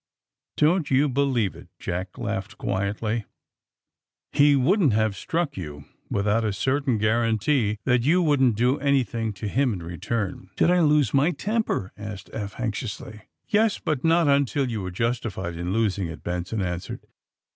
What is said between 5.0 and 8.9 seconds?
struck you without a cer tain guarantee that you wouldn't do